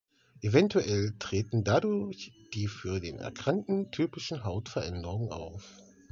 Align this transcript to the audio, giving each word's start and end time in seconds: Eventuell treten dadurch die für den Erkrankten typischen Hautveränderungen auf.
Eventuell 0.41 1.13
treten 1.19 1.63
dadurch 1.63 2.33
die 2.55 2.67
für 2.67 2.99
den 2.99 3.19
Erkrankten 3.19 3.91
typischen 3.91 4.43
Hautveränderungen 4.43 5.31
auf. 5.31 5.61